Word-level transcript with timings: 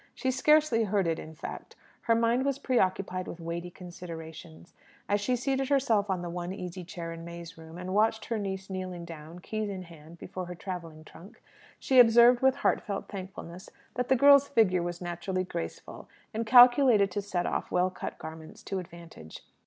She 0.15 0.31
scarcely 0.31 0.85
heard 0.85 1.05
it, 1.05 1.19
in 1.19 1.35
fact. 1.35 1.75
Her 2.05 2.15
mind 2.15 2.43
was 2.43 2.57
preoccupied 2.57 3.27
with 3.27 3.39
weighty 3.39 3.69
considerations. 3.69 4.73
As 5.07 5.21
she 5.21 5.35
seated 5.35 5.69
herself 5.69 6.09
in 6.09 6.23
the 6.23 6.27
one 6.31 6.51
easy 6.51 6.83
chair 6.83 7.13
in 7.13 7.23
May's 7.23 7.55
room, 7.55 7.77
and 7.77 7.93
watched 7.93 8.25
her 8.25 8.39
niece 8.39 8.67
kneeling 8.67 9.05
down, 9.05 9.37
keys 9.41 9.69
in 9.69 9.83
hand, 9.83 10.17
before 10.17 10.47
her 10.47 10.55
travelling 10.55 11.03
trunk, 11.03 11.39
she 11.77 11.99
observed 11.99 12.41
with 12.41 12.55
heartfelt 12.55 13.09
thankfulness 13.09 13.69
that 13.93 14.09
the 14.09 14.15
girl's 14.15 14.47
figure 14.47 14.81
was 14.81 15.01
naturally 15.01 15.43
graceful, 15.43 16.09
and 16.33 16.47
calculated 16.47 17.11
to 17.11 17.21
set 17.21 17.45
off 17.45 17.69
well 17.69 17.91
cut 17.91 18.17
garments 18.17 18.63
to 18.63 18.79
advantage. 18.79 19.45